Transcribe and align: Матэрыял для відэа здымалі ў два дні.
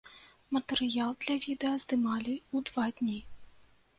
Матэрыял 0.55 1.11
для 1.25 1.35
відэа 1.43 1.75
здымалі 1.85 2.35
ў 2.55 2.57
два 2.69 2.85
дні. 3.01 3.19